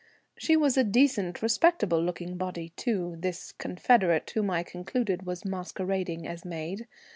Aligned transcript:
She 0.35 0.57
was 0.57 0.77
a 0.77 0.83
decent, 0.83 1.43
respectable 1.43 2.01
looking 2.01 2.35
body 2.35 2.69
too, 2.75 3.17
this 3.19 3.51
confederate 3.51 4.31
whom 4.31 4.49
I 4.49 4.63
concluded 4.63 5.27
was 5.27 5.45
masquerading 5.45 6.25
as 6.27 6.43
maid. 6.43 6.87